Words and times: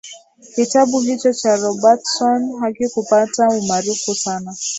kitabu 0.53 0.99
hicho 0.99 1.33
cha 1.33 1.55
robertson 1.55 2.59
hakikupata 2.61 3.47
umaarufu 3.49 4.15
sana 4.15 4.55